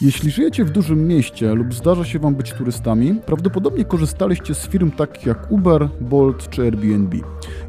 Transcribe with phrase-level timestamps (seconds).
[0.00, 4.90] Jeśli żyjecie w dużym mieście lub zdarza się Wam być turystami, prawdopodobnie korzystaliście z firm
[4.90, 7.16] takich jak Uber, Bolt czy Airbnb.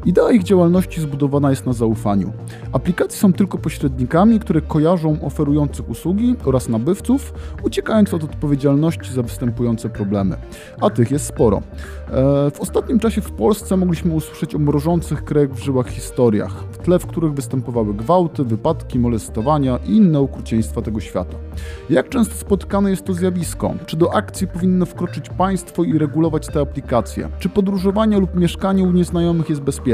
[0.06, 2.32] Idea ich działalności zbudowana jest na zaufaniu.
[2.72, 9.88] Aplikacje są tylko pośrednikami, które kojarzą oferujących usługi oraz nabywców, uciekając od odpowiedzialności za występujące
[9.88, 10.36] problemy.
[10.80, 11.56] A tych jest sporo.
[11.56, 16.78] E, w ostatnim czasie w Polsce mogliśmy usłyszeć o mrożących krew w żyłach historiach, w
[16.78, 21.36] tle w których występowały gwałty, wypadki, molestowania i inne okrucieństwa tego świata.
[21.90, 23.74] Jak często spotykane jest to zjawisko?
[23.86, 27.28] Czy do akcji powinno wkroczyć państwo i regulować te aplikacje?
[27.38, 29.87] Czy podróżowanie lub mieszkanie u nieznajomych jest bezpieczne?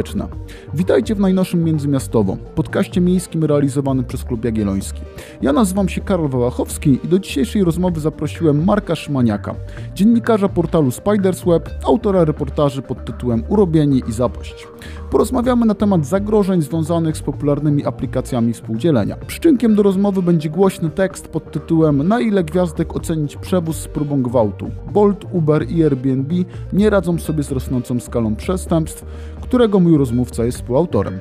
[0.75, 5.01] Witajcie w najnowszym Międzymiastowo, podcaście miejskim realizowanym przez Klub Jagielloński.
[5.43, 9.55] Ja nazywam się Karol Wałachowski i do dzisiejszej rozmowy zaprosiłem Marka Szymaniaka,
[9.95, 14.67] dziennikarza portalu Spiders Web, autora reportaży pod tytułem Urobieni i zapaść.
[15.11, 19.17] Porozmawiamy na temat zagrożeń związanych z popularnymi aplikacjami współdzielenia.
[19.17, 24.23] Przyczynkiem do rozmowy będzie głośny tekst pod tytułem Na ile gwiazdek ocenić przewóz z próbą
[24.23, 24.71] gwałtu?
[24.93, 26.35] Bolt, Uber i Airbnb
[26.73, 29.05] nie radzą sobie z rosnącą skalą przestępstw,
[29.45, 31.19] którego mój rozmówca jest współautorem.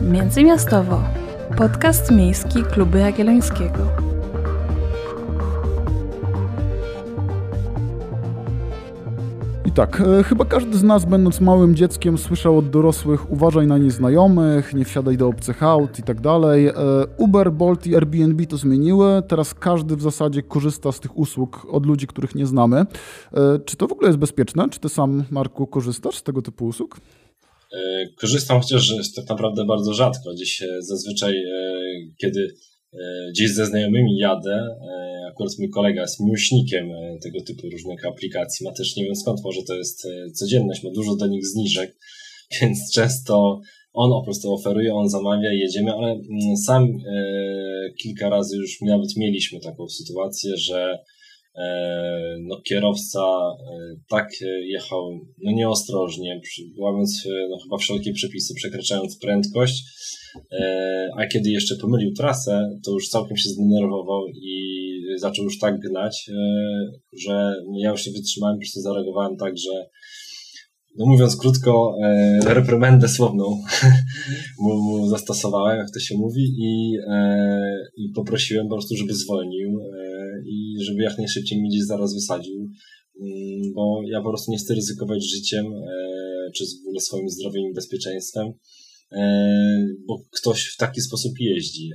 [0.00, 1.02] Międzymiastowo.
[1.56, 4.09] Podcast miejski Kluby Jagiellońskiego.
[9.80, 14.74] Tak, e, chyba każdy z nas, będąc małym dzieckiem, słyszał od dorosłych: uważaj na nieznajomych,
[14.74, 16.66] nie wsiadaj do obcych aut i tak dalej.
[16.66, 16.74] E,
[17.16, 19.22] Uber, Bolt i Airbnb to zmieniły.
[19.28, 22.76] Teraz każdy w zasadzie korzysta z tych usług od ludzi, których nie znamy.
[22.76, 22.86] E,
[23.64, 24.68] czy to w ogóle jest bezpieczne?
[24.70, 27.00] Czy ty sam, Marku, korzystasz z tego typu usług?
[28.16, 30.34] Korzystam, chociaż tak naprawdę bardzo rzadko.
[30.34, 31.34] Dziś zazwyczaj,
[32.16, 32.54] kiedy
[33.32, 34.68] gdzieś ze znajomymi jadę,
[35.40, 39.44] akurat mój kolega jest miłośnikiem e, tego typu różnych aplikacji, ma też nie wiem skąd,
[39.44, 41.96] może to jest e, codzienność, ma dużo do nich zniżek,
[42.60, 43.60] więc często
[43.92, 49.16] on po prostu oferuje, on zamawia, jedziemy, ale mm, sam e, kilka razy już nawet
[49.16, 50.98] mieliśmy taką sytuację, że
[52.40, 53.20] no, kierowca
[54.08, 54.28] tak
[54.62, 56.40] jechał no, nieostrożnie,
[56.78, 59.84] łamiąc no, chyba wszelkie przepisy, przekraczając prędkość,
[61.16, 64.80] a kiedy jeszcze pomylił trasę, to już całkiem się zdenerwował i
[65.20, 66.34] zaczął już tak gnać, e,
[67.12, 69.86] że ja już nie wytrzymałem, po prostu zareagowałem tak, że
[70.98, 73.44] no mówiąc krótko, e, reprymendę słowną
[74.58, 79.80] mu, mu, zastosowałem, jak to się mówi, i, e, i poprosiłem po prostu, żeby zwolnił
[80.46, 82.70] i żeby jak najszybciej mi gdzieś zaraz wysadził,
[83.20, 85.66] mm, bo ja po prostu nie chcę ryzykować życiem,
[86.54, 88.52] czy w ogóle swoim zdrowiem i bezpieczeństwem,
[90.06, 91.90] bo ktoś w taki sposób jeździ.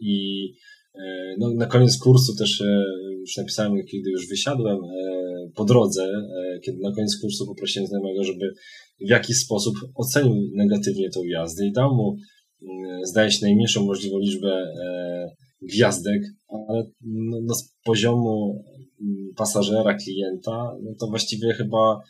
[0.00, 0.52] I
[0.94, 2.82] E, no, na koniec kursu też e,
[3.20, 6.08] już napisałem, kiedy już wysiadłem e, po drodze,
[6.64, 8.54] kiedy na koniec kursu poprosiłem znajomego, żeby
[9.00, 12.16] w jakiś sposób ocenił negatywnie tą jazdę i dał mu,
[12.62, 14.66] mm, zdaje się, najmniejszą możliwą liczbę
[15.62, 16.22] gwiazdek,
[16.68, 18.64] ale no, no z poziomu
[19.00, 22.00] mm, pasażera, klienta, no to właściwie chyba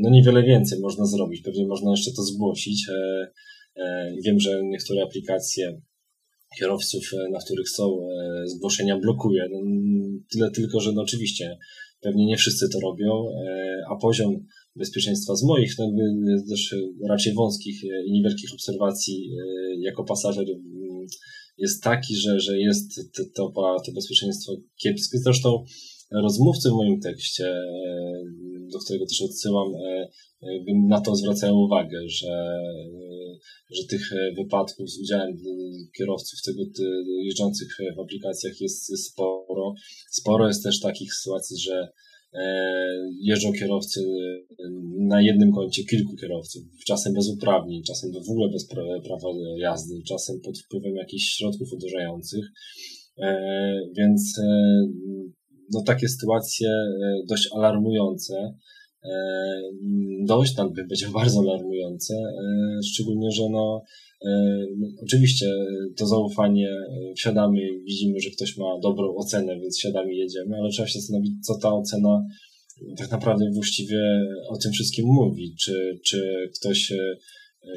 [0.00, 1.42] no niewiele więcej można zrobić.
[1.42, 2.86] Pewnie można jeszcze to zgłosić.
[4.24, 5.80] Wiem, że niektóre aplikacje
[6.56, 9.48] kierowców, e, na których są e, zgłoszenia, blokuje.
[9.52, 9.60] No,
[10.32, 11.58] tyle tylko, że no oczywiście
[12.00, 15.92] pewnie nie wszyscy to robią, e, a poziom bezpieczeństwa z moich, no
[16.48, 16.74] też
[17.08, 19.30] raczej wąskich i niewielkich obserwacji
[19.78, 20.46] jako pasażer
[21.58, 23.00] jest taki, że, że jest
[23.34, 23.52] to,
[23.86, 24.52] to bezpieczeństwo
[24.82, 25.18] kiepskie.
[25.18, 25.64] Zresztą
[26.12, 27.54] rozmówcy w moim tekście,
[28.72, 29.72] do którego też odsyłam,
[30.88, 32.58] na to zwracają uwagę, że
[33.70, 35.36] że tych e, wypadków z udziałem e,
[35.98, 36.62] kierowców tego
[37.24, 39.74] jeżdżących w aplikacjach jest sporo.
[40.10, 41.88] Sporo jest też takich sytuacji, że e,
[43.20, 44.00] jeżdżą kierowcy
[44.98, 48.68] na jednym koncie kilku kierowców, czasem bez uprawnień, czasem w ogóle bez
[49.04, 49.28] prawa
[49.58, 52.44] jazdy, czasem pod wpływem jakichś środków uderzających.
[53.96, 54.40] Więc
[55.72, 56.68] no, takie sytuacje
[57.28, 58.77] dość alarmujące E,
[60.24, 63.82] dość, tam będzie bardzo alarmujące, e, szczególnie, że no,
[64.26, 64.30] e,
[64.76, 65.46] no, oczywiście
[65.96, 66.70] to zaufanie,
[67.16, 71.32] wsiadamy widzimy, że ktoś ma dobrą ocenę, więc siadamy i jedziemy, ale trzeba się zastanowić,
[71.46, 72.26] co ta ocena
[72.96, 74.00] tak naprawdę właściwie
[74.48, 76.92] o tym wszystkim mówi, czy, czy ktoś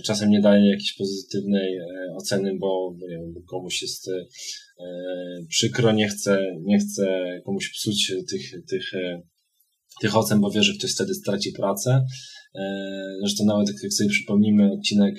[0.04, 1.80] czasem nie daje jakiejś pozytywnej
[2.16, 4.10] oceny, bo, nie wiem, komuś jest
[5.50, 7.06] przykro, nie chce, nie chce
[7.46, 8.92] komuś psuć tych, tych
[10.02, 12.06] tych ocen, bo wie, że ktoś wtedy straci pracę.
[12.56, 12.62] E,
[13.20, 15.16] zresztą nawet jak sobie przypomnimy odcinek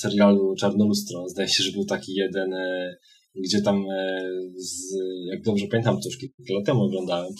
[0.00, 2.96] serialu Czarnolustro, zdaje się, że był taki jeden, e,
[3.44, 4.22] gdzie tam, e,
[4.56, 4.94] z,
[5.30, 7.32] jak dobrze pamiętam, to już kilka lat temu oglądałem,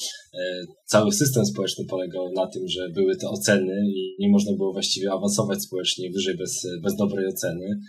[0.84, 5.12] cały system społeczny polegał na tym, że były te oceny i nie można było właściwie
[5.12, 7.80] awansować społecznie wyżej bez, bez dobrej oceny.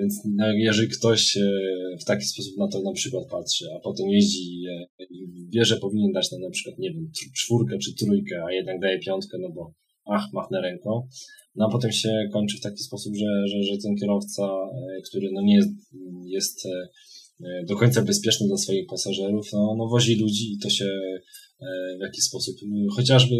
[0.00, 1.38] Więc no, jeżeli ktoś
[2.00, 4.62] w taki sposób na to na przykład patrzy, a potem jeździ
[5.10, 8.98] i wie, że powinien dać na przykład, nie wiem, czwórkę czy trójkę, a jednak daje
[8.98, 9.72] piątkę, no bo
[10.04, 11.08] ach, machnę ręką,
[11.54, 14.48] no a potem się kończy w taki sposób, że, że, że ten kierowca,
[15.08, 15.70] który no nie jest,
[16.26, 16.68] jest
[17.68, 20.86] do końca bezpieczny dla swoich pasażerów, no, no wozi ludzi i to się
[21.98, 22.56] w jakiś sposób,
[22.96, 23.36] chociażby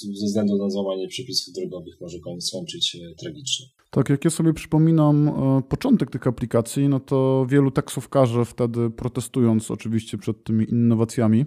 [0.00, 3.66] ze względu na złamanie przepisów drogowych może skończyć tragicznie.
[3.90, 9.70] Tak, jak ja sobie przypominam e, początek tych aplikacji, no to wielu taksówkarzy wtedy protestując
[9.70, 11.44] oczywiście przed tymi innowacjami,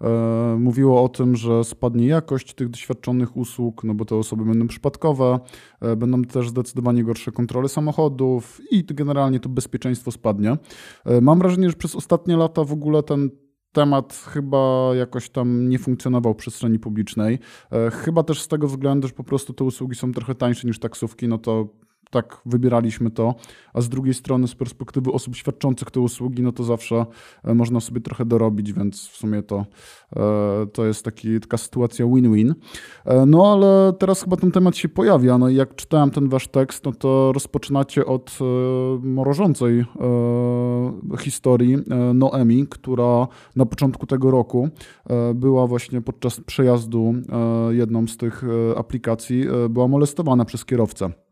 [0.00, 4.68] e, mówiło o tym, że spadnie jakość tych doświadczonych usług, no bo te osoby będą
[4.68, 5.40] przypadkowe,
[5.80, 10.56] e, będą też zdecydowanie gorsze kontrole samochodów i generalnie to bezpieczeństwo spadnie.
[11.22, 13.30] Mam wrażenie, że przez ostatnie lata w ogóle ten
[13.74, 17.38] temat chyba jakoś tam nie funkcjonował w przestrzeni publicznej.
[17.92, 21.28] Chyba też z tego względu, że po prostu te usługi są trochę tańsze niż taksówki,
[21.28, 21.68] no to
[22.10, 23.34] tak wybieraliśmy to,
[23.74, 27.06] a z drugiej strony z perspektywy osób świadczących te usługi, no to zawsze
[27.44, 29.66] e, można sobie trochę dorobić, więc w sumie to,
[30.16, 32.54] e, to jest taki, taka sytuacja win-win.
[33.04, 36.48] E, no ale teraz chyba ten temat się pojawia, no i jak czytałem ten wasz
[36.48, 38.38] tekst, no to rozpoczynacie od
[39.02, 39.84] mrożącej
[41.20, 41.76] historii
[42.14, 44.68] Noemi, która na początku tego roku
[45.34, 47.14] była właśnie podczas przejazdu
[47.70, 48.44] jedną z tych
[48.76, 51.23] aplikacji, była molestowana przez kierowcę.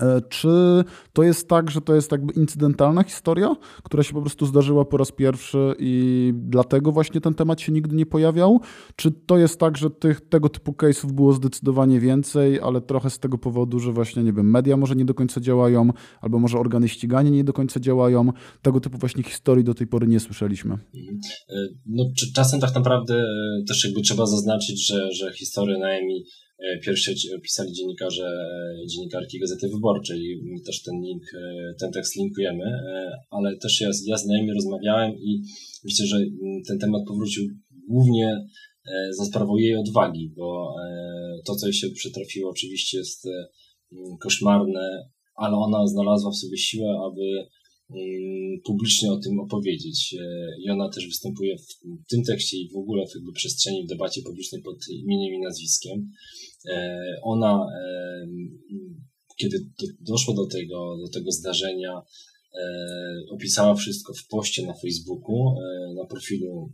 [0.00, 4.46] E, czy to jest tak, że to jest jakby incydentalna historia, która się po prostu
[4.46, 8.60] zdarzyła po raz pierwszy i dlatego właśnie ten temat się nigdy nie pojawiał?
[8.96, 13.18] Czy to jest tak, że tych, tego typu case'ów było zdecydowanie więcej, ale trochę z
[13.18, 15.90] tego powodu, że właśnie, nie wiem, media może nie do końca działają,
[16.20, 18.32] albo może organy ścigania nie do końca działają?
[18.62, 20.74] Tego typu właśnie historii do tej pory nie słyszeliśmy.
[20.74, 21.20] Mhm.
[21.48, 21.54] E,
[21.86, 22.04] no,
[22.34, 26.24] czasem tak naprawdę e, też jakby trzeba zaznaczyć, że, że historia najmniej
[26.82, 27.12] pierwsze
[27.42, 30.42] pisali dziennikarze, e, dziennikarki Gazety Wyborczej.
[30.66, 32.64] Też ten link, e, ten tekst linkujemy,
[33.30, 35.42] ale też ja, ja z nimi rozmawiałem i
[35.84, 36.18] myślę, że
[36.68, 37.44] ten temat powrócił
[37.88, 38.46] głównie
[39.10, 40.74] za sprawą jej odwagi, bo
[41.46, 43.28] to, co jej się przytrafiło, oczywiście jest
[44.20, 47.48] koszmarne, ale ona znalazła w sobie siłę, aby
[48.64, 50.16] publicznie o tym opowiedzieć.
[50.64, 54.22] I ona też występuje w tym tekście i w ogóle w jakby przestrzeni w debacie
[54.22, 56.10] publicznej pod imieniem i nazwiskiem.
[56.68, 57.66] E, ona,
[59.36, 59.66] kiedy
[60.00, 62.02] doszło do tego, do tego zdarzenia,
[63.30, 65.54] opisała wszystko w poście na Facebooku,
[65.96, 66.72] na profilu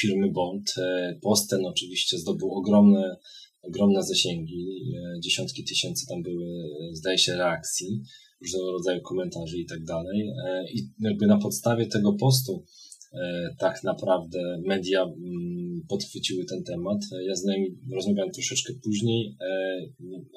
[0.00, 0.74] firmy Bond.
[1.22, 3.16] Post ten oczywiście zdobył ogromne,
[3.62, 4.92] ogromne zasięgi,
[5.22, 6.46] dziesiątki tysięcy tam były,
[6.92, 8.02] zdaje się, reakcji,
[8.42, 10.32] różnego rodzaju komentarzy i tak dalej.
[10.74, 12.64] I jakby na podstawie tego postu
[13.12, 16.98] E, tak naprawdę media mm, podchwyciły ten temat.
[17.26, 19.80] Ja z nimi rozmawiałem troszeczkę później, e,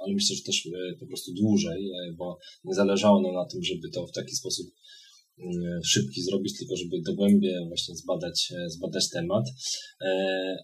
[0.04, 3.90] ale myślę, że też e, po prostu dłużej, bo nie zależało nam na tym, żeby
[3.90, 4.68] to w taki sposób
[5.84, 9.46] szybki zrobić, tylko żeby dogłębnie właśnie zbadać, zbadać temat.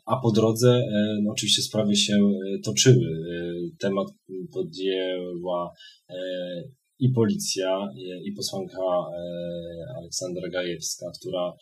[0.05, 0.83] A po drodze
[1.23, 2.19] no oczywiście sprawy się
[2.63, 3.05] toczyły.
[3.79, 4.07] Temat
[4.53, 5.71] podjęła
[7.01, 7.89] i policja,
[8.23, 8.81] i posłanka
[9.97, 11.53] Aleksandra Gajewska, która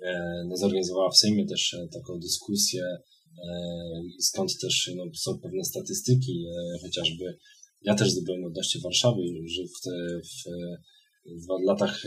[0.00, 3.60] E, no, zorganizowała w Sejmie też e, taką dyskusję, e,
[4.20, 6.44] skąd też no, są pewne statystyki,
[6.82, 7.38] chociażby
[7.82, 9.80] ja też zdobyłem odnośnie Warszawy, że w,
[10.28, 10.44] w,
[11.46, 12.02] w latach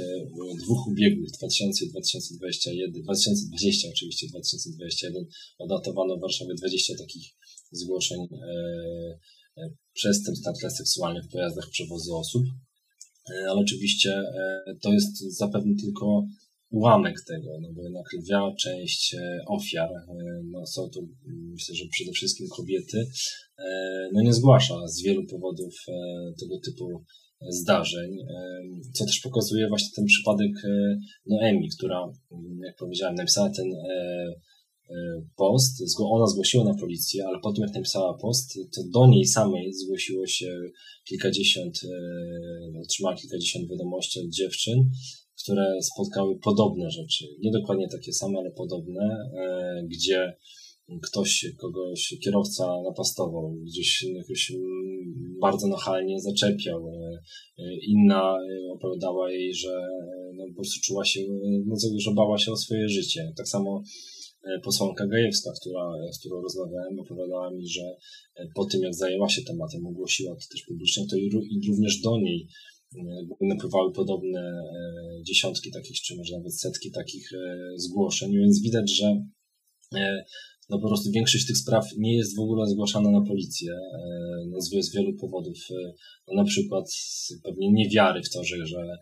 [0.64, 5.26] dwóch ubiegłych, 2000 i 2021, 2020 oczywiście, 2021,
[5.58, 7.26] odnotowano w Warszawie 20 takich
[7.72, 12.44] zgłoszeń e, przestępstw na tle seksualnym w pojazdach przewozu osób.
[13.50, 14.24] Ale oczywiście
[14.82, 16.26] to jest zapewne tylko
[16.72, 20.04] ułamek tego, no bo jednak lwia część e, ofiar, e,
[20.52, 23.08] no są to myślę, że przede wszystkim kobiety,
[23.60, 23.64] e,
[24.14, 25.76] no nie zgłasza z wielu powodów
[26.40, 27.04] tego typu
[27.50, 28.18] zdarzeń,
[28.94, 30.52] co też pokazuje właśnie ten przypadek
[31.26, 32.12] Noemi, która,
[32.66, 33.66] jak powiedziałem, napisała ten
[35.36, 40.28] post, ona zgłosiła na policję, ale potem jak napisała post, to do niej samej zgłosiło
[40.28, 40.62] się
[41.04, 41.80] kilkadziesiąt,
[42.84, 44.90] otrzymała kilkadziesiąt wiadomości od dziewczyn,
[45.44, 47.26] które spotkały podobne rzeczy.
[47.40, 50.34] Nie dokładnie takie same, ale podobne, e, gdzie
[51.02, 54.52] ktoś kogoś, kierowca napastował, gdzieś jakoś
[55.42, 56.88] bardzo nachalnie zaczepiał.
[56.88, 57.20] E,
[57.58, 58.38] e, inna
[58.72, 59.82] opowiadała jej, że
[60.34, 61.20] no, po prostu czuła się,
[61.66, 63.34] no, że bała się o swoje życie.
[63.38, 63.84] Tak samo
[64.64, 67.82] posłanka Gajewska, która, z którą rozmawiałem, opowiadała mi, że
[68.56, 71.30] po tym, jak zajęła się tematem, ogłosiła to też publicznie, to i,
[71.68, 72.48] również do niej
[73.42, 77.38] napływały podobne e, dziesiątki takich, czy może nawet setki takich e,
[77.76, 79.24] zgłoszeń, więc widać, że
[79.96, 80.26] e,
[80.70, 83.72] no po prostu większość tych spraw nie jest w ogóle zgłaszana na policję
[84.48, 85.58] no z wielu powodów.
[86.28, 86.86] No na przykład
[87.44, 88.98] pewnie niewiary w to, że, że,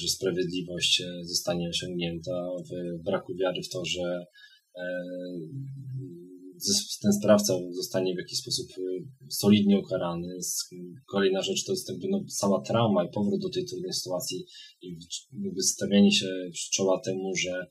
[0.00, 4.24] że sprawiedliwość zostanie osiągnięta, w braku wiary w to, że
[7.02, 10.38] ten sprawca zostanie w jakiś sposób y, solidnie ukarany.
[11.06, 14.44] Kolejna rzecz to jest jakby no, sama trauma i powrót do tej trudnej sytuacji
[14.82, 14.98] i
[15.44, 16.26] jakby stawianie się
[16.72, 17.66] czoła temu, że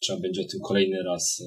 [0.00, 1.42] trzeba będzie o tym kolejny raz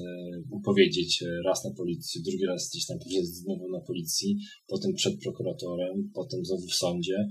[0.52, 4.38] upowiedzieć, y, raz na policji, drugi raz gdzieś tam znowu na policji,
[4.68, 7.28] potem przed prokuratorem, potem znowu w sądzie.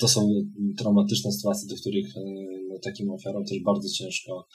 [0.00, 0.28] To są
[0.78, 2.06] traumatyczne sytuacje, do których
[2.84, 4.46] takim ofiarom też bardzo ciężko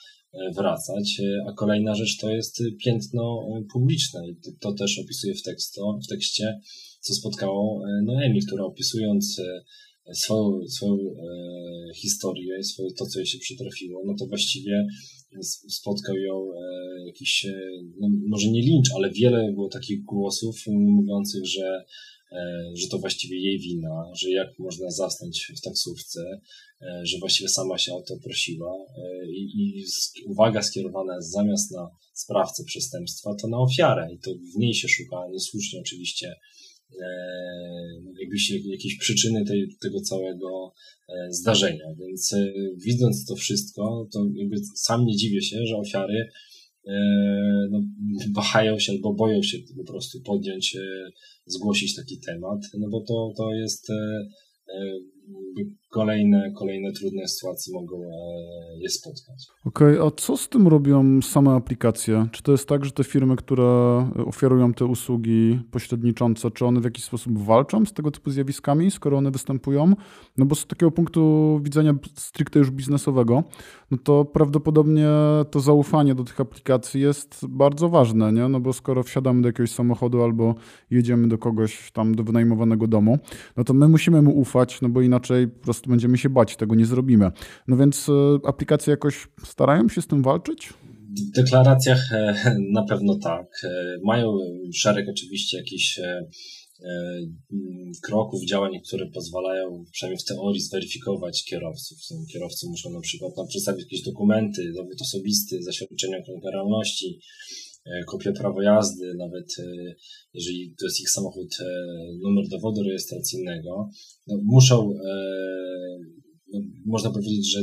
[0.56, 1.20] wracać.
[1.48, 6.60] A kolejna rzecz to jest piętno publiczne i to też opisuję w, teksto, w tekście,
[7.00, 9.40] co spotkało Noemi, która opisując
[10.14, 14.86] swoją, swoją e, historię, swoje, to, co jej się przytrafiło, no to właściwie
[15.68, 17.46] spotkał ją e, jakiś,
[18.00, 21.84] no, może nie lincz, ale wiele było takich głosów mówiących, że
[22.21, 22.21] E,
[22.74, 26.40] że to właściwie jej wina, że jak można zasnąć w taksówce,
[26.82, 29.84] e, że właściwie sama się o to prosiła e, i, i
[30.26, 34.88] uwaga skierowana jest zamiast na sprawcę przestępstwa, to na ofiarę i to w niej się
[34.88, 36.34] szuka, niesłusznie oczywiście,
[38.20, 40.72] jakbyś jakieś przyczyny tej, tego całego
[41.30, 41.84] zdarzenia.
[41.98, 42.34] Więc
[42.76, 46.28] widząc to wszystko, to jakby sam nie dziwię się, że ofiary
[47.70, 47.80] no,
[48.34, 50.76] wahają się albo boją się po prostu podjąć
[51.46, 54.98] zgłosić taki temat, no bo to, to jest e, e,
[55.92, 58.08] kolejne, kolejne trudne sytuacje mogą e,
[58.80, 59.46] je spotkać.
[59.64, 62.26] Okej, okay, a co z tym robią same aplikacje?
[62.32, 63.64] Czy to jest tak, że te firmy, które
[64.26, 69.18] oferują te usługi pośredniczące, czy one w jakiś sposób walczą z tego typu zjawiskami, skoro
[69.18, 69.94] one występują?
[70.36, 73.44] No bo z takiego punktu widzenia stricte już biznesowego,
[73.90, 75.08] no to prawdopodobnie
[75.50, 78.48] to zaufanie do tych aplikacji jest bardzo ważne, nie?
[78.48, 80.54] No bo skoro wsiadamy do jakiegoś samochodu albo
[80.90, 83.18] jedziemy do kogoś tam do wynajmowanego domu,
[83.56, 85.21] no to my musimy mu ufać, no bo inaczej
[85.58, 87.30] po prostu będziemy się bać, tego nie zrobimy.
[87.68, 88.12] No więc e,
[88.48, 90.68] aplikacje jakoś starają się z tym walczyć?
[91.28, 93.46] W deklaracjach e, na pewno tak.
[93.64, 94.38] E, mają
[94.74, 96.00] szereg oczywiście jakichś
[98.02, 101.98] kroków, działań, które pozwalają przynajmniej w teorii zweryfikować kierowców.
[102.32, 107.20] Kierowcy muszą na przykład tam przedstawić jakieś dokumenty, dowód osobisty, zaświadczenie o karalności,
[108.06, 109.46] kopię prawa jazdy, nawet
[110.34, 111.48] jeżeli to jest ich samochód,
[112.22, 113.90] numer dowodu rejestracyjnego,
[114.26, 114.94] no, muszą
[116.52, 117.60] no, można powiedzieć, że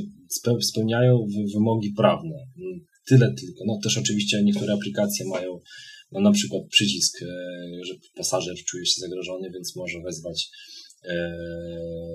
[0.61, 2.35] spełniają wymogi prawne.
[2.57, 3.63] Mm, tyle tylko.
[3.67, 5.59] No też oczywiście niektóre aplikacje mają
[6.11, 7.25] no, na przykład przycisk, e,
[7.85, 10.49] że pasażer czuje się zagrożony, więc może wezwać e,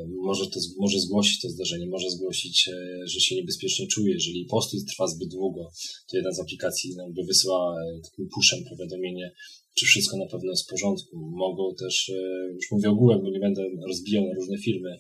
[0.07, 2.73] może, to, może zgłosić to zdarzenie, może zgłosić, e,
[3.07, 4.15] że się niebezpiecznie czuje.
[4.15, 5.71] Jeżeli postój trwa zbyt długo,
[6.11, 9.33] to jedna z aplikacji jakby wysyła takim puszem powiadomienie,
[9.79, 11.17] czy wszystko na pewno jest w porządku.
[11.17, 12.13] Mogą też,
[12.55, 14.99] już mówię ogółem, bo nie będę rozbijał na różne firmy,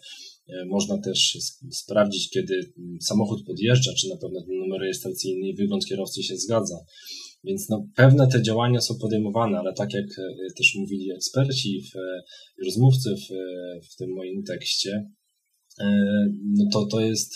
[0.49, 1.39] E, można też
[1.71, 6.79] sprawdzić, kiedy samochód podjeżdża, czy na pewno ten numer rejestracyjny i wygląd kierowcy się zgadza.
[7.45, 11.97] Więc no, pewne te działania są podejmowane, ale tak jak e, też mówili eksperci w,
[11.97, 13.29] e, rozmówcy w,
[13.93, 15.11] w tym moim tekście,
[16.59, 17.35] no to, to jest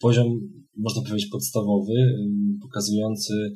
[0.00, 0.40] poziom,
[0.76, 1.92] można powiedzieć, podstawowy,
[2.62, 3.52] pokazujący,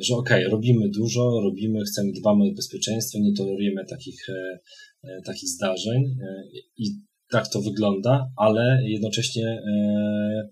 [0.00, 4.26] że ok, robimy dużo, robimy, chcemy, dbamy o bezpieczeństwo, nie tolerujemy takich,
[5.24, 6.02] takich zdarzeń
[6.76, 6.84] i
[7.30, 10.48] tak to wygląda, ale jednocześnie e,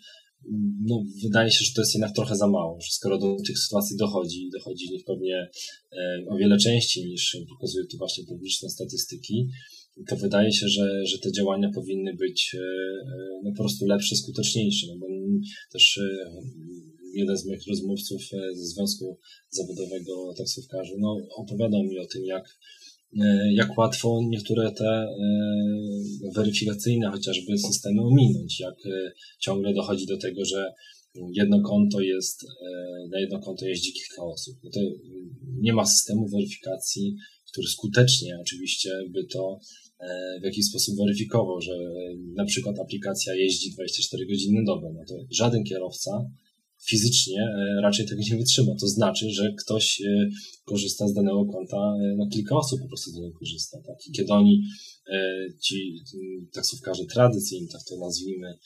[0.87, 3.96] no, wydaje się, że to jest jednak trochę za mało, że skoro do tych sytuacji
[3.96, 5.49] dochodzi, dochodzi pewnie
[5.92, 9.49] e, o wiele częściej niż pokazują to właśnie publiczne statystyki,
[10.08, 12.61] to wydaje się, że, że te działania powinny być e,
[13.44, 15.06] no, po prostu lepsze, skuteczniejsze, no bo
[15.72, 16.00] też
[17.14, 18.22] jeden z moich rozmówców
[18.54, 19.18] ze Związku
[19.50, 22.91] Zawodowego Taksówkarzy no, opowiadał mi o tym, jak E,
[23.52, 25.09] jak łatwo niektóre te e,
[26.37, 30.73] weryfikacyjne chociażby systemy ominąć, jak e, ciągle dochodzi do tego, że
[31.33, 32.47] jedno konto jest,
[33.11, 34.57] na jedno konto jeździ kilka osób.
[34.64, 34.81] No to
[35.61, 37.16] nie ma systemu weryfikacji,
[37.52, 39.59] który skutecznie oczywiście by to
[40.40, 41.73] w jakiś sposób weryfikował, że
[42.35, 44.92] na przykład aplikacja jeździ 24 godziny na dobę.
[44.95, 46.31] No to żaden kierowca
[46.84, 48.72] fizycznie e, raczej tego nie wytrzyma.
[48.80, 50.28] To znaczy, że ktoś e,
[50.64, 53.78] korzysta z danego konta, e, no kilka osób po prostu z niego korzysta.
[53.86, 53.96] Tak?
[54.08, 54.62] I kiedy oni,
[55.60, 56.04] ci
[56.52, 58.58] taksówkarze tradycyjni, tak to nazwijmy,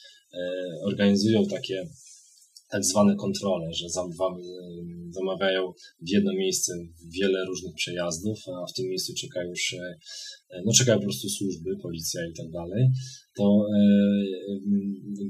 [0.83, 1.87] organizują takie
[2.69, 3.85] tak zwane kontrole, że
[5.09, 6.73] zamawiają w jedno miejsce
[7.19, 9.75] wiele różnych przejazdów, a w tym miejscu czeka już,
[10.65, 12.87] no czekają po prostu służby, policja i tak dalej,
[13.37, 13.65] to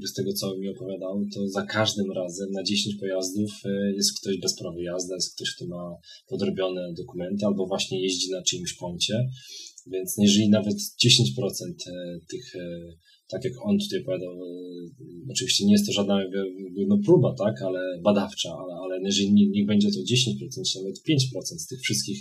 [0.06, 3.50] z tego, co mi opowiadał, to za każdym razem na 10 pojazdów
[3.96, 5.96] jest ktoś bez prawa jazdy, jest ktoś, kto ma
[6.28, 9.28] podrobione dokumenty albo właśnie jeździ na czyimś koncie,
[9.86, 11.72] więc jeżeli nawet 10%
[12.30, 12.52] tych
[13.28, 16.18] tak jak on tutaj powiedział, e, oczywiście nie jest to żadna
[16.88, 21.42] no, próba, tak, ale badawcza, ale, ale jeżeli niech będzie to 10% czy nawet 5%
[21.42, 22.18] z tych wszystkich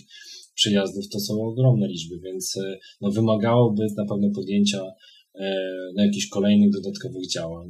[0.56, 4.82] przyjazdów, to są ogromne liczby, więc e, no, wymagałoby na pewno podjęcia
[5.36, 5.56] e,
[5.96, 7.70] no, jakichś kolejnych dodatkowych działań,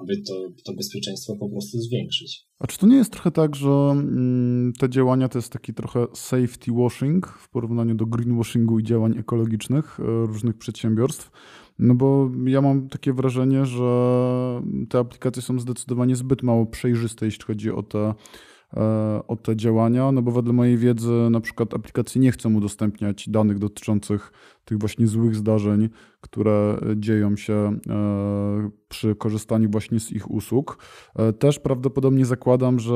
[0.00, 2.46] aby to, to bezpieczeństwo po prostu zwiększyć.
[2.58, 6.06] A czy to nie jest trochę tak, że mm, te działania to jest taki trochę
[6.14, 11.30] safety washing w porównaniu do greenwashingu i działań ekologicznych różnych przedsiębiorstw?
[11.80, 13.82] No bo ja mam takie wrażenie, że
[14.88, 18.14] te aplikacje są zdecydowanie zbyt mało przejrzyste, jeśli chodzi o te,
[18.76, 23.28] e, o te działania, no bo wedle mojej wiedzy na przykład aplikacje nie chcą udostępniać
[23.28, 24.32] danych dotyczących
[24.64, 25.88] tych właśnie złych zdarzeń,
[26.20, 30.78] które dzieją się e, przy korzystaniu właśnie z ich usług.
[31.16, 32.94] E, też prawdopodobnie zakładam, że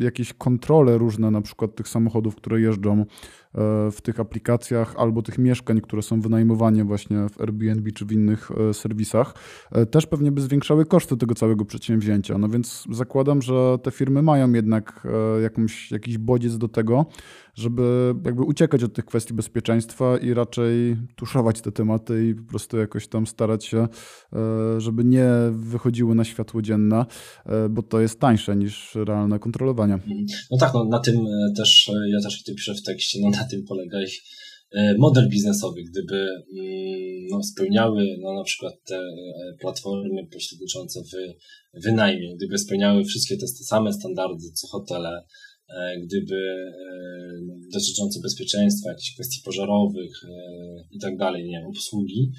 [0.00, 3.04] jakieś kontrole różne, na przykład tych samochodów, które jeżdżą
[3.54, 8.12] E, w tych aplikacjach albo tych mieszkań, które są wynajmowane właśnie w Airbnb czy w
[8.12, 9.34] innych e, serwisach,
[9.72, 12.38] e, też pewnie by zwiększały koszty tego całego przedsięwzięcia.
[12.38, 15.06] No więc zakładam, że te firmy mają jednak
[15.42, 17.06] jakąś, jakiś bodziec do tego,
[17.54, 22.78] żeby jakby uciekać od tych kwestii bezpieczeństwa i raczej tuszować te tematy i po prostu
[22.78, 23.88] jakoś tam starać się,
[24.78, 27.06] żeby nie wychodziły na światło dzienne,
[27.70, 29.98] bo to jest tańsze niż realne kontrolowanie.
[30.50, 33.44] No tak, no na tym też, ja też o tym piszę w tekście, no na
[33.44, 34.22] tym polega ich
[34.72, 41.12] e, model biznesowy, gdyby mm, no, spełniały no, na przykład te e, platformy pośredniczące w
[41.84, 45.24] wynajmie, gdyby spełniały wszystkie te same standardy co hotele, e,
[46.02, 46.72] gdyby
[47.46, 50.20] no, dotyczące bezpieczeństwa, jakichś kwestii pożarowych
[50.90, 52.32] i tak dalej, nie wiem, obsługi,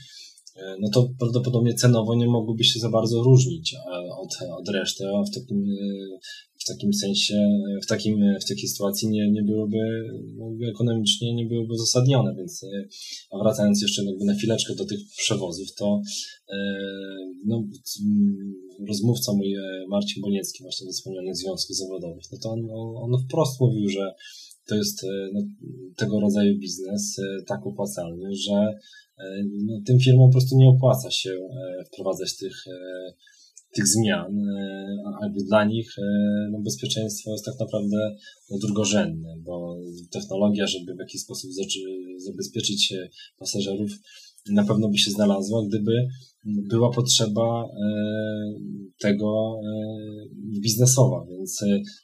[0.80, 3.76] no to prawdopodobnie cenowo nie mogłyby się za bardzo różnić
[4.18, 5.66] od, od reszty, a w takim
[6.66, 9.78] w takim sensie, w, takim, w takiej sytuacji nie, nie byłoby
[10.38, 12.88] no, ekonomicznie nie byłoby uzasadnione, więc e,
[13.32, 16.02] a wracając jeszcze jakby na chwileczkę do tych przewozów, to
[16.50, 16.58] e,
[17.46, 17.64] no,
[18.88, 23.60] rozmówca mój e, Marcin Boniecki właśnie ze wspomnianych związków zawodowych, no to on, on wprost
[23.60, 24.14] mówił, że
[24.68, 25.42] to jest no,
[25.98, 28.74] tego rodzaju biznes tak opłacalny, że
[29.66, 31.38] no, tym firmom po prostu nie opłaca się
[31.88, 32.66] wprowadzać tych
[33.76, 34.86] tych zmian, e,
[35.22, 36.02] a dla nich e,
[36.52, 38.16] no, bezpieczeństwo jest tak naprawdę
[38.52, 39.78] no, drugorzędne, bo
[40.12, 41.52] technologia, żeby w jakiś sposób
[42.18, 42.94] zabezpieczyć
[43.38, 43.92] pasażerów,
[44.50, 46.08] na pewno by się znalazła, gdyby
[46.46, 47.88] była potrzeba e,
[49.00, 49.60] tego
[50.62, 51.60] biznesowa, więc,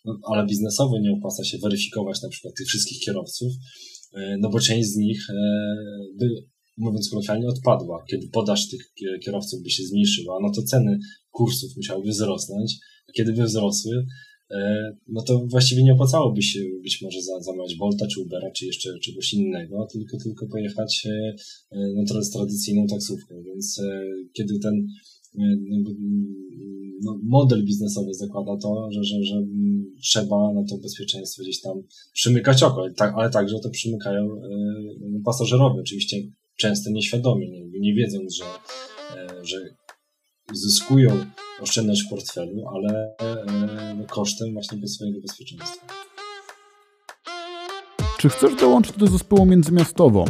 [0.05, 3.51] no, ale biznesowo nie opłaca się weryfikować na przykład tych wszystkich kierowców,
[4.39, 5.27] no bo część z nich
[6.19, 6.29] by
[6.77, 8.03] mówiąc kolokwialnie, odpadła.
[8.09, 8.93] Kiedy podaż tych
[9.25, 10.99] kierowców by się zmniejszyła, no to ceny
[11.31, 12.77] kursów musiałyby wzrosnąć,
[13.09, 14.05] a kiedy by wzrosły,
[14.51, 18.99] e, no to właściwie nie opłacałoby się być może zamawiać Bolta czy Ubera, czy jeszcze
[18.99, 21.35] czegoś innego, tylko, tylko pojechać e,
[21.71, 23.43] e, no, z tradycyjną taksówką.
[23.43, 23.81] Więc
[24.33, 24.87] kiedy ten
[27.03, 29.35] no, model biznesowy zakłada to, że, że, że
[30.01, 34.29] trzeba na to bezpieczeństwo gdzieś tam przymykać oko, ale także to przymykają
[35.25, 35.81] pasażerowie.
[35.81, 36.17] Oczywiście
[36.61, 38.45] często nieświadomie, nie, nie wiedząc, że,
[39.15, 39.57] e, że
[40.53, 41.25] zyskują
[41.61, 45.87] oszczędność w portfelu, ale e, kosztem właśnie swojego bezpieczeństwa.
[48.19, 50.25] Czy chcesz dołączyć do zespołu Międzymiastowo?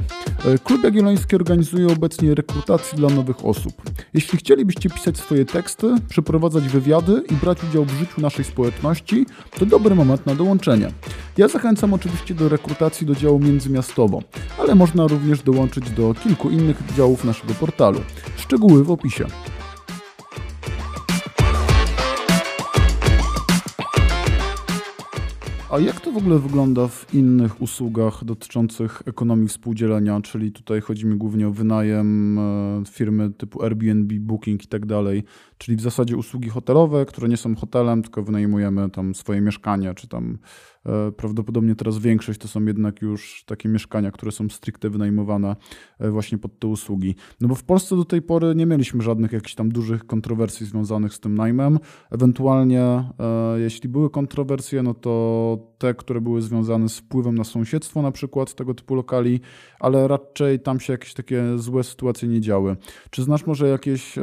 [0.45, 3.73] E, Klub Jagielloński organizuje obecnie rekrutację dla nowych osób.
[4.13, 9.25] Jeśli chcielibyście pisać swoje teksty, przeprowadzać wywiady i brać udział w życiu naszej społeczności,
[9.59, 10.91] to dobry moment na dołączenie.
[11.37, 14.21] Ja zachęcam oczywiście do rekrutacji do działu Międzymiastowo,
[14.59, 18.01] ale można również dołączyć do kilku innych działów naszego portalu.
[18.37, 19.25] Szczegóły w opisie.
[25.71, 30.21] A jak to w ogóle wygląda w innych usługach dotyczących ekonomii współdzielenia?
[30.21, 35.23] Czyli tutaj chodzi mi głównie o wynajem e, firmy typu Airbnb, Booking i tak dalej.
[35.57, 40.07] Czyli w zasadzie usługi hotelowe, które nie są hotelem, tylko wynajmujemy tam swoje mieszkania, czy
[40.07, 40.37] tam
[41.17, 45.55] prawdopodobnie teraz większość to są jednak już takie mieszkania, które są stricte wynajmowane
[45.99, 47.15] e, właśnie pod te usługi.
[47.41, 51.13] No bo w Polsce do tej pory nie mieliśmy żadnych jakichś tam dużych kontrowersji związanych
[51.13, 51.79] z tym najmem.
[52.11, 58.01] Ewentualnie e, jeśli były kontrowersje, no to te, które były związane z wpływem na sąsiedztwo
[58.01, 59.39] na przykład tego typu lokali,
[59.79, 62.75] ale raczej tam się jakieś takie złe sytuacje nie działy.
[63.09, 64.15] Czy znasz może jakieś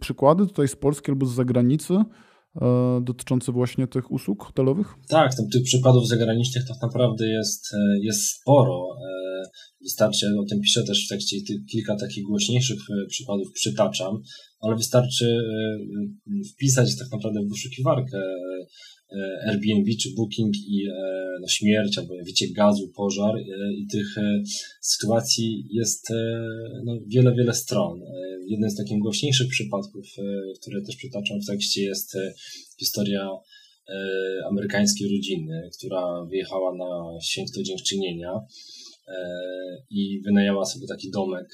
[0.00, 2.04] przykłady tutaj z Polski albo z zagranicy?
[2.62, 4.94] E, dotyczące właśnie tych usług hotelowych?
[5.08, 8.88] Tak, tych przykładów zagranicznych tak naprawdę jest, e, jest sporo.
[9.08, 9.42] E,
[9.82, 11.36] wystarczy, o tym piszę też w tekście,
[11.70, 14.22] kilka takich głośniejszych przykładów przytaczam,
[14.60, 15.38] ale wystarczy
[16.54, 18.66] wpisać tak naprawdę w wyszukiwarkę E,
[19.46, 20.92] Airbnb czy Booking i e,
[21.40, 23.40] no, śmierć albo wyciek gazu, pożar e,
[23.72, 24.06] i tych
[24.80, 26.08] sytuacji jest
[26.84, 28.00] no, wiele, wiele stron.
[28.46, 30.06] Jeden z takich głośniejszych przypadków,
[30.60, 32.16] które też przytaczam w tekście jest
[32.78, 33.28] historia
[34.50, 38.32] amerykańskiej rodziny, która wyjechała na święto dziękczynienia
[39.90, 41.48] i wynajęła sobie taki domek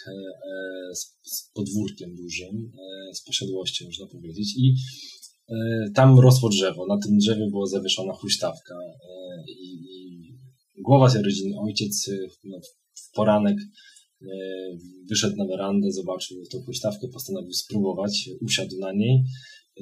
[1.25, 2.73] z podwórkiem dużym,
[3.13, 5.20] z posiadłością można powiedzieć i E,
[5.95, 9.75] tam rosło drzewo, na tym drzewie była zawieszona huśtawka e, i,
[10.77, 12.59] i głowa tej rodziny, ojciec e, no,
[12.95, 13.57] w poranek
[15.09, 19.23] wyszedł na werandę, zobaczył tą huśtawkę, postanowił spróbować, usiadł na niej.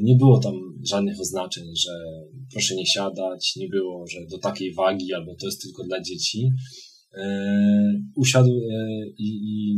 [0.00, 0.54] Nie było tam
[0.90, 1.90] żadnych oznaczeń, że
[2.52, 6.50] proszę nie siadać, nie było, że do takiej wagi albo to jest tylko dla dzieci.
[8.16, 8.50] Usiadł
[9.18, 9.76] i, i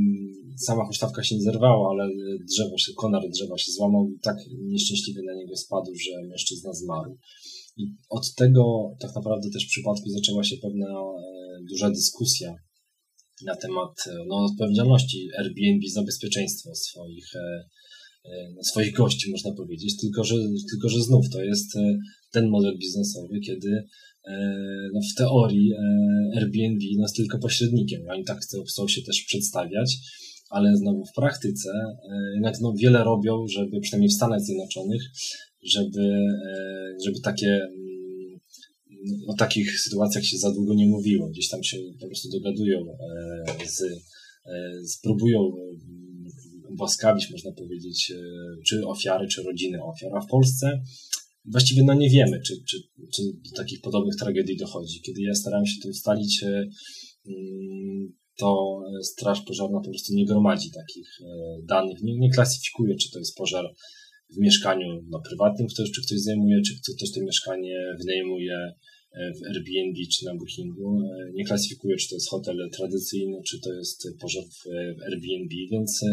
[0.66, 2.08] sama huśtawka się nie zerwała, ale
[2.50, 7.18] drzewo się, konar drzewa się złamał i tak nieszczęśliwie na niego spadł, że mężczyzna zmarł.
[7.76, 8.62] I od tego
[9.00, 12.54] tak naprawdę też w przypadku zaczęła się pewna e, duża dyskusja
[13.44, 17.64] na temat e, no, odpowiedzialności Airbnb za bezpieczeństwo swoich, e,
[18.56, 20.00] no, swoich gości, można powiedzieć.
[20.00, 20.34] Tylko że,
[20.70, 21.70] tylko, że znów to jest
[22.32, 23.84] ten model biznesowy, kiedy
[24.94, 25.72] no, w teorii
[26.36, 28.02] Airbnb no, jest tylko pośrednikiem.
[28.10, 29.96] Oni tak chcą, się też przedstawiać
[30.50, 35.02] ale znowu w praktyce e, jednak no, wiele robią, żeby przynajmniej w Stanach Zjednoczonych,
[35.62, 36.02] żeby,
[36.46, 38.40] e, żeby takie mm,
[39.28, 41.28] o takich sytuacjach się za długo nie mówiło.
[41.28, 43.82] Gdzieś tam się po prostu dogadują e, z,
[44.92, 45.52] spróbują
[46.78, 48.12] łaskawić, można powiedzieć,
[48.66, 50.10] czy ofiary, czy rodziny ofiar.
[50.16, 50.80] A w Polsce
[51.44, 52.76] właściwie no nie wiemy, czy, czy,
[53.14, 55.00] czy do takich podobnych tragedii dochodzi.
[55.00, 60.70] Kiedy ja starałem się to ustalić, mm, to e, Straż Pożarna po prostu nie gromadzi
[60.70, 61.26] takich e,
[61.64, 63.64] danych, nie, nie klasyfikuje, czy to jest pożar
[64.30, 69.46] w mieszkaniu no, prywatnym, ktoś, czy ktoś zajmuje, czy ktoś to mieszkanie wynajmuje e, w
[69.46, 71.00] Airbnb czy na Bookingu.
[71.34, 74.66] Nie klasyfikuje, czy to jest hotel tradycyjny, czy to jest pożar w
[75.06, 76.04] Airbnb, więc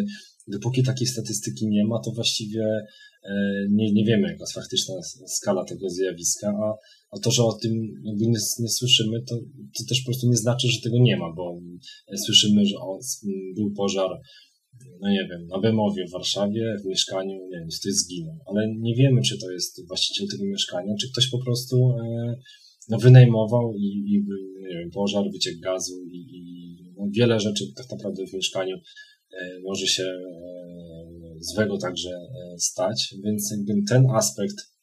[0.48, 2.64] dopóki takiej statystyki nie ma, to właściwie
[3.70, 4.96] nie, nie wiemy, jaka jest faktyczna
[5.28, 6.74] skala tego zjawiska, a
[7.12, 9.36] a to, że o tym jakby nie, nie słyszymy, to,
[9.78, 11.60] to też po prostu nie znaczy, że tego nie ma, bo
[12.26, 13.00] słyszymy, że o,
[13.56, 14.10] był pożar,
[15.02, 18.96] no nie wiem, na Bemowie w Warszawie, w mieszkaniu, nie wiem, ktoś zginął, ale nie
[18.96, 22.36] wiemy, czy to jest właściciel tego mieszkania, czy ktoś po prostu e,
[22.90, 24.24] no, wynajmował i, i
[24.62, 29.60] nie wiem, pożar, wyciek gazu i, i no, wiele rzeczy tak naprawdę w mieszkaniu e,
[29.64, 30.18] może się e,
[31.40, 34.77] złego także e, stać, więc jakby ten aspekt E,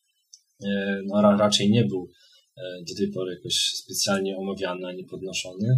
[1.07, 2.09] no, raczej nie był
[2.57, 5.69] e, do tej pory jakoś specjalnie omawiany, ani podnoszony.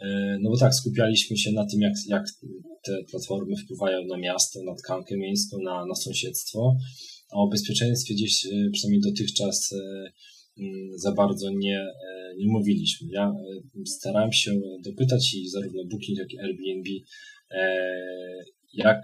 [0.00, 2.24] E, no bo tak, skupialiśmy się na tym, jak, jak
[2.84, 6.76] te platformy wpływają na miasto, na tkankę miejską, na, na sąsiedztwo,
[7.32, 9.74] a o bezpieczeństwie gdzieś przynajmniej dotychczas
[10.58, 11.86] mm, za bardzo nie,
[12.38, 13.08] nie mówiliśmy.
[13.12, 13.32] Ja
[13.86, 16.90] starałem się dopytać i zarówno Booking, jak i Airbnb,
[18.74, 19.00] jak,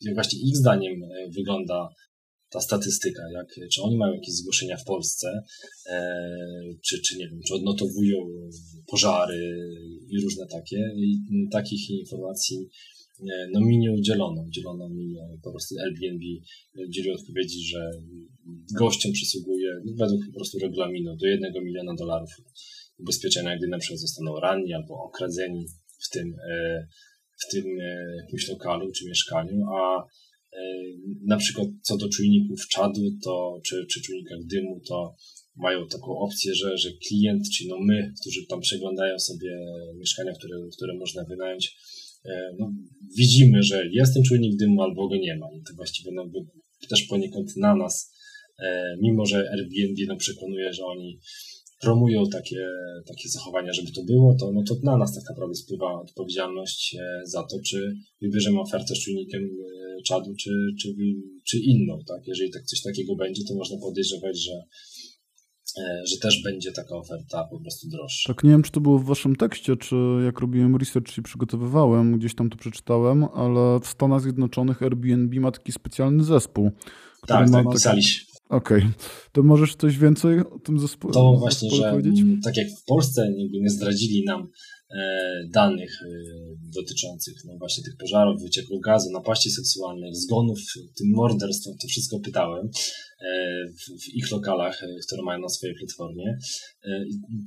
[0.00, 1.00] jak właśnie ich zdaniem
[1.36, 1.88] wygląda
[2.50, 5.42] ta statystyka, jak, czy oni mają jakieś zgłoszenia w Polsce,
[5.90, 6.14] e,
[6.86, 8.16] czy, czy nie wiem, czy odnotowują
[8.86, 9.58] pożary
[10.08, 10.90] i różne takie.
[10.96, 12.68] I takich informacji
[13.20, 14.42] e, no, mi nie udzielono.
[14.42, 16.24] Udzielono mi e, po prostu Airbnb
[16.88, 17.90] udzielił odpowiedzi, że
[18.78, 22.30] gościom przysługuje według po prostu regulaminu do 1 miliona dolarów
[22.98, 25.66] ubezpieczenia, gdy na przykład zostaną ranni albo okradzeni
[25.98, 26.86] w tym, e,
[27.46, 27.64] w tym
[28.22, 30.04] jakimś lokalu czy mieszkaniu, a
[31.26, 35.14] na przykład co do czujników czadu, to, czy, czy czujnikach dymu, to
[35.56, 39.58] mają taką opcję, że, że klient, czyli no my, którzy tam przeglądają sobie
[39.96, 41.76] mieszkania, które, które można wynająć,
[42.24, 42.72] e, no,
[43.16, 45.46] widzimy, że jest ten czujnik dymu albo go nie ma.
[45.60, 46.30] I to właściwie no,
[46.88, 48.14] też poniekąd na nas,
[48.62, 51.20] e, mimo że Airbnb no, przekonuje, że oni
[51.80, 52.66] promują takie,
[53.06, 57.20] takie zachowania, żeby to było, to, no to na nas tak naprawdę spływa odpowiedzialność e,
[57.24, 59.50] za to, czy wybierzemy ofertę z czujnikiem
[60.02, 60.94] czadu, czy, czy,
[61.44, 61.98] czy inną.
[62.06, 62.26] Tak?
[62.26, 64.52] Jeżeli tak coś takiego będzie, to można podejrzewać, że,
[65.82, 68.34] e, że też będzie taka oferta po prostu droższa.
[68.34, 72.18] Tak, nie wiem, czy to było w waszym tekście, czy jak robiłem research i przygotowywałem,
[72.18, 76.70] gdzieś tam to przeczytałem, ale w Stanach Zjednoczonych Airbnb ma taki specjalny zespół.
[77.22, 78.02] Który tak, ma tak, taki,
[78.48, 78.92] Okej, okay.
[79.32, 82.20] to możesz coś więcej o tym zespole To właśnie, że powiedzieć?
[82.44, 84.48] tak jak w Polsce nie zdradzili nam
[85.50, 86.08] danych e,
[86.74, 90.58] dotyczących no właśnie tych pożarów, wycieku gazu, napaści seksualnych, zgonów,
[90.96, 96.38] tym morderstw, to wszystko pytałem e, w, w, ich lokalach, które mają na swojej platformie.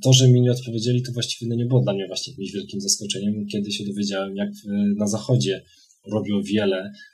[0.02, 2.80] To, że mi nie odpowiedzieli, to właściwie no nie było dla mnie właśnie jakimś wielkim
[2.80, 4.50] zaskoczeniem, kiedy się dowiedziałem, jak
[4.96, 5.62] na zachodzie
[6.06, 7.11] robią wiele E,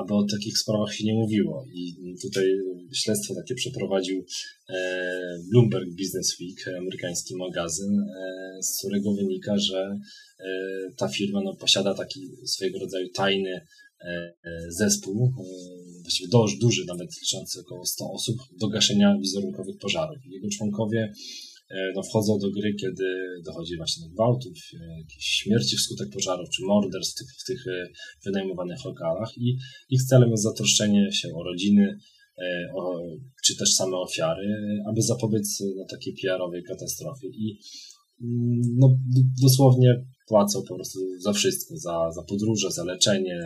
[0.00, 1.66] aby o takich sprawach się nie mówiło.
[1.72, 2.44] I tutaj
[2.94, 4.24] śledztwo takie przeprowadził
[4.68, 9.98] e, Bloomberg Business Week, amerykański magazyn, e, z którego wynika, że
[10.96, 13.60] ta firma no, posiada taki swojego rodzaju tajny
[14.68, 15.32] zespół,
[16.02, 20.16] właściwie dość duży, nawet liczący około 100 osób, do gaszenia wizerunkowych pożarów.
[20.26, 21.55] Jego członkowie E,
[21.94, 23.04] no, wchodzą do gry, kiedy
[23.44, 27.88] dochodzi właśnie do gwałtów, e, jakichś śmierci wskutek pożarów czy morderstw w tych, e,
[28.24, 29.56] wynajmowanych lokalach i
[29.90, 31.98] ich celem jest zatroszczenie się o rodziny,
[32.74, 33.00] o,
[33.44, 37.28] czy też same ofiary, aby zapobiec no, takiej PR-owej katastrofie.
[37.28, 37.58] I
[38.22, 38.98] mm, no,
[39.42, 43.40] dosłownie płacą po prostu za wszystko, za, za podróże, za leczenie,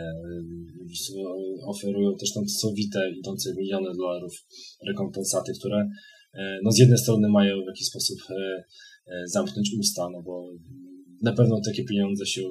[1.67, 4.33] oferują też tam sowite, idące miliony dolarów
[4.87, 6.20] rekompensaty, które E,
[6.63, 8.63] no z jednej strony mają w jakiś sposób e,
[9.07, 10.53] e, zamknąć usta, no bo
[11.21, 12.41] na pewno takie pieniądze się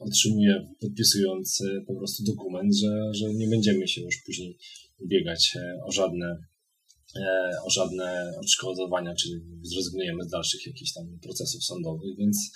[0.00, 4.58] otrzymuje podpisując po prostu dokument, że, że nie będziemy się już później
[4.98, 6.36] ubiegać o żadne
[7.64, 9.28] o żadne odszkodowania, czy
[9.62, 12.52] zrezygnujemy z dalszych jakichś tam procesów sądowych, więc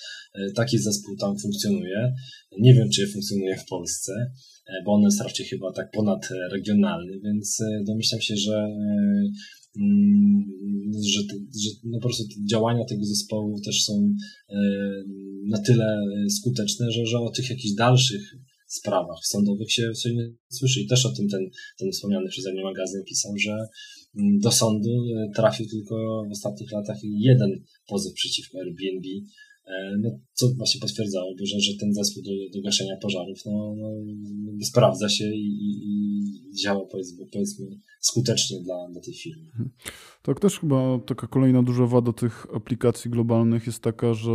[0.55, 2.13] taki zespół tam funkcjonuje.
[2.59, 4.13] Nie wiem, czy funkcjonuje w Polsce,
[4.85, 8.69] bo on jest raczej chyba tak ponadregionalny, więc domyślam się, że
[11.15, 11.21] że,
[11.63, 14.15] że no po prostu działania tego zespołu też są
[14.49, 14.57] e,
[15.47, 15.99] na tyle
[16.31, 18.37] skuteczne, że, że o tych jakichś dalszych
[18.71, 20.81] sprawach sądowych się, się nie słyszy.
[20.81, 21.41] I też o tym ten,
[21.79, 23.57] ten wspomniany przeze mnie magazyn pisał, że
[24.17, 27.51] mm, do sądu e, trafił tylko w ostatnich latach jeden
[27.87, 29.21] pozew przeciwko Airbnb, e,
[29.99, 33.91] no, co właśnie potwierdzało, że, że ten zespół do, do gaszenia pożarów no, no,
[34.65, 37.67] sprawdza się i, i, i działa powiedzmy, powiedzmy
[38.01, 39.51] skutecznie dla, dla tej firmy.
[40.23, 44.31] Tak, też chyba taka kolejna duża wada tych aplikacji globalnych jest taka, że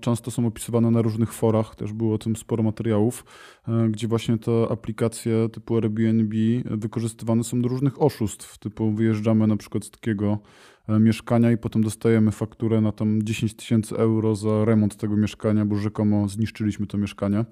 [0.00, 3.24] często są opisywane na różnych forach, też było o tym sporo materiałów,
[3.68, 9.56] e, gdzie właśnie te aplikacje typu Airbnb wykorzystywane są do różnych oszustw, typu wyjeżdżamy na
[9.56, 10.38] przykład z takiego
[10.77, 15.64] E, mieszkania i potem dostajemy fakturę na tam 10 tysięcy euro za remont tego mieszkania,
[15.64, 17.44] bo rzekomo zniszczyliśmy to mieszkanie.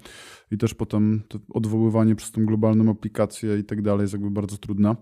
[0.51, 4.95] I też potem odwoływanie przez tą globalną aplikację i tak dalej jest jakby bardzo trudne.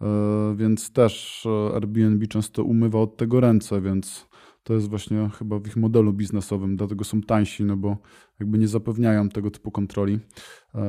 [0.00, 4.26] E, więc też e, Airbnb często umywa od tego ręce, więc
[4.64, 7.96] to jest właśnie chyba w ich modelu biznesowym, dlatego są tańsi, no bo
[8.40, 10.18] jakby nie zapewniają tego typu kontroli, e,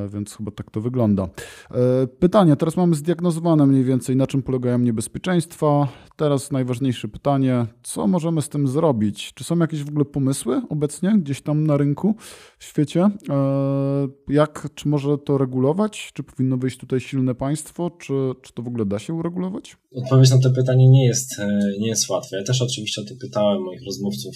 [0.08, 1.28] więc chyba tak to wygląda.
[1.70, 5.88] E, pytanie, teraz mamy zdiagnozowane mniej więcej, na czym polegają niebezpieczeństwa.
[6.16, 9.32] Teraz najważniejsze pytanie, co możemy z tym zrobić?
[9.34, 12.14] Czy są jakieś w ogóle pomysły obecnie gdzieś tam na rynku
[12.58, 13.10] w świecie?
[13.28, 16.10] E, jak, czy może to regulować?
[16.14, 17.90] Czy powinno wyjść tutaj silne państwo?
[17.90, 19.76] Czy, czy to w ogóle da się uregulować?
[19.94, 21.40] Odpowiedź na to pytanie nie jest,
[21.80, 22.36] nie jest łatwa.
[22.36, 24.34] Ja też oczywiście o to pytałem moich rozmówców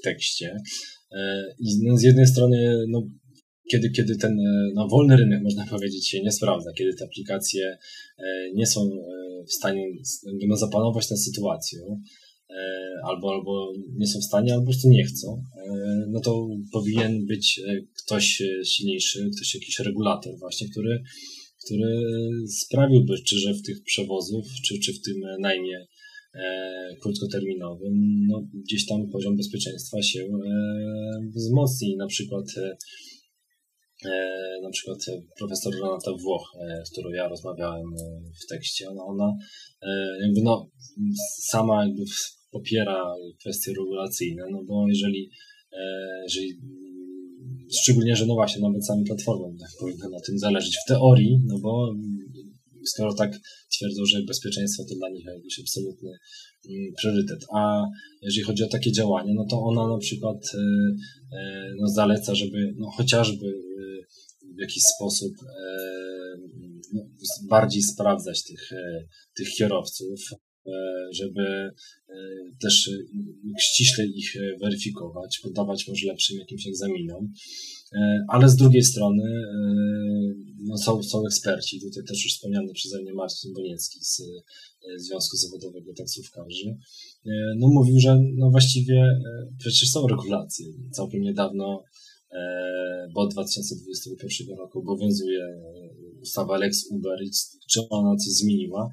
[0.00, 0.56] w tekście.
[1.12, 3.02] E, I z jednej strony, no,
[3.70, 7.78] kiedy, kiedy ten e, no, wolny rynek, można powiedzieć, się nie sprawdza, kiedy te aplikacje
[8.18, 8.90] e, nie są
[9.48, 9.86] w stanie
[10.48, 12.02] no, zapanować nad sytuacją,
[13.04, 15.42] albo, albo nie są w stanie, albo po prostu nie chcą,
[16.08, 17.60] no to powinien być
[18.04, 21.02] ktoś silniejszy, ktoś jakiś regulator właśnie, który,
[21.64, 22.00] który
[22.48, 25.86] sprawiłby, czy że w tych przewozów, czy, czy w tym najmie
[27.02, 30.28] krótkoterminowym, no, gdzieś tam poziom bezpieczeństwa się e,
[31.34, 31.96] wzmocni.
[31.96, 32.76] Na przykład e,
[34.62, 34.98] na przykład
[35.38, 36.52] profesor Renata Włoch,
[36.84, 37.86] z którą ja rozmawiałem
[38.44, 39.36] w tekście, ona, ona
[40.22, 40.70] jakby no,
[41.42, 42.02] sama jakby
[42.50, 43.04] popiera
[43.40, 45.30] kwestie regulacyjne, no bo jeżeli,
[46.22, 46.58] jeżeli
[47.82, 51.58] szczególnie, że no właśnie nawet sami platformy tak powinno na tym zależeć w teorii, no
[51.58, 51.94] bo
[52.86, 53.40] skoro tak
[53.76, 56.10] twierdzą, że bezpieczeństwo to dla nich jakiś absolutny
[56.68, 57.44] mm, priorytet.
[57.54, 57.82] A
[58.22, 60.58] jeżeli chodzi o takie działania, no to ona na przykład e,
[61.38, 64.06] e, no, zaleca, żeby no, chociażby e,
[64.56, 65.32] w jakiś sposób
[66.92, 67.02] no,
[67.48, 68.70] bardziej sprawdzać tych,
[69.36, 70.20] tych kierowców,
[71.12, 71.70] żeby
[72.60, 72.90] też
[73.60, 77.32] ściśle ich weryfikować, poddawać może lepszym jakimś egzaminom.
[77.92, 79.64] E, ale z drugiej strony e,
[80.58, 85.36] no są, są eksperci, tutaj też już wspomniany przeze mnie Marcin Boniecki z e, Związku
[85.36, 86.76] Zawodowego Taksówkarzy,
[87.56, 89.20] no mówił, że no właściwie
[89.58, 90.66] przecież są regulacje.
[90.92, 91.82] Całkiem niedawno,
[93.14, 95.40] bo od 2021 roku obowiązuje
[96.20, 97.18] ustawa Lex Uber,
[97.70, 98.90] czy ona coś zmieniła.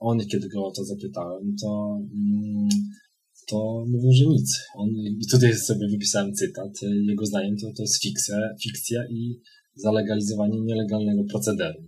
[0.00, 2.68] On, kiedy go o to zapytałem, to, mm,
[3.48, 4.58] to mówił, że nic.
[4.76, 6.70] On, I tutaj sobie wypisałem cytat.
[7.08, 9.40] Jego zdaniem to, to jest fikcja, fikcja i
[9.74, 11.82] zalegalizowanie nielegalnego procederu,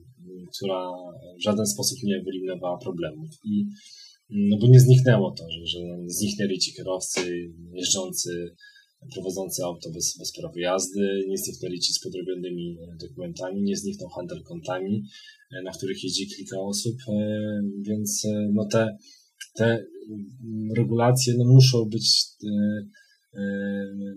[0.57, 0.91] która
[1.41, 3.31] w żaden sposób nie wyeliminowała problemów.
[3.45, 3.67] I
[4.31, 7.21] no bo nie zniknęło to, że, że zniknęli ci kierowcy
[7.73, 8.55] jeżdżący,
[9.13, 14.43] prowadzący auto bez, bez prawa jazdy, nie zniknęli ci z podrobionymi dokumentami, nie zniknął handel
[14.43, 15.03] kontami,
[15.65, 18.97] na których jeździ kilka osób, e, więc e, no te,
[19.55, 19.85] te
[20.77, 23.45] regulacje no muszą być e,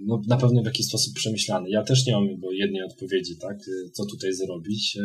[0.05, 1.69] no, na pewno w jakiś sposób przemyślane.
[1.69, 3.57] Ja też nie mam jednej odpowiedzi, tak,
[3.93, 4.97] co tutaj zrobić,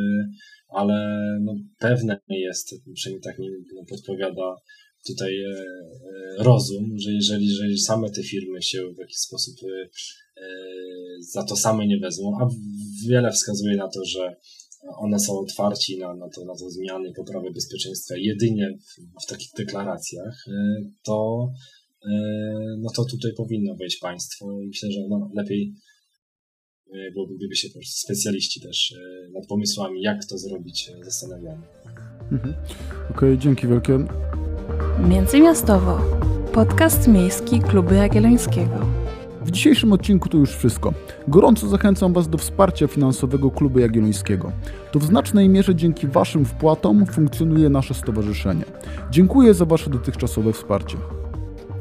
[0.69, 4.57] ale no, pewne jest, przynajmniej tak mi no, podpowiada
[5.07, 9.89] tutaj e, e, rozum, że jeżeli, jeżeli same te firmy się w jakiś sposób e,
[11.21, 12.49] za to same nie wezmą, a
[13.09, 14.37] wiele wskazuje na to, że
[14.99, 19.51] one są otwarci na, na, to, na to zmiany poprawę bezpieczeństwa jedynie w, w takich
[19.57, 20.45] deklaracjach,
[21.05, 21.49] to,
[22.79, 25.75] no to tutaj powinno wejść państwo i myślę, że no, lepiej
[27.13, 28.95] byłoby, gdyby się specjaliści też
[29.35, 31.63] nad pomysłami, jak to zrobić, zastanawiali.
[32.33, 32.55] Mhm.
[32.95, 33.99] Okej, okay, dzięki wielkie.
[35.01, 36.01] Międzymiastowo.
[36.53, 38.75] Podcast miejski Kluby Jagiellońskiego.
[39.45, 40.93] W dzisiejszym odcinku to już wszystko.
[41.29, 44.53] Gorąco zachęcam Was do wsparcia finansowego Klubu Jagiellońskiego.
[44.93, 48.65] To w znacznej mierze dzięki Waszym wpłatom funkcjonuje nasze stowarzyszenie.
[49.11, 50.97] Dziękuję za Wasze dotychczasowe wsparcie.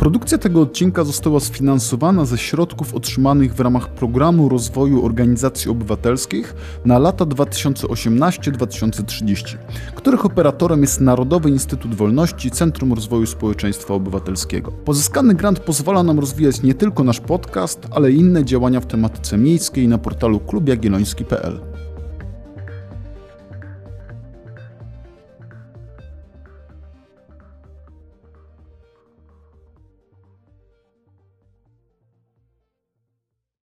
[0.02, 7.00] Produkcja tego odcinka została sfinansowana ze środków otrzymanych w ramach Programu Rozwoju Organizacji Obywatelskich na
[7.00, 9.58] lata 2018-2030,
[9.96, 14.72] których operatorem jest Narodowy Instytut Wolności Centrum Rozwoju Społeczeństwa Obywatelskiego.
[14.72, 19.38] Pozyskany grant pozwala nam rozwijać nie tylko nasz podcast, ale i inne działania w tematyce
[19.38, 21.71] miejskiej na portalu klubjagielloński.pl.